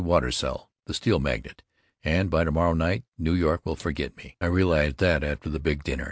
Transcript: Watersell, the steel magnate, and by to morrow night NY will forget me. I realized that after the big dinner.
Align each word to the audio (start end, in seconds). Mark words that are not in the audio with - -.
Watersell, 0.03 0.67
the 0.87 0.95
steel 0.95 1.19
magnate, 1.19 1.61
and 2.03 2.31
by 2.31 2.43
to 2.43 2.49
morrow 2.51 2.73
night 2.73 3.03
NY 3.19 3.59
will 3.63 3.75
forget 3.75 4.17
me. 4.17 4.35
I 4.41 4.47
realized 4.47 4.97
that 4.97 5.23
after 5.23 5.47
the 5.47 5.59
big 5.59 5.83
dinner. 5.83 5.99